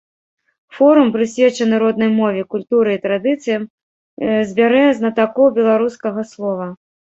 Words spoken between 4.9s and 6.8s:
знатакоў беларускага слова.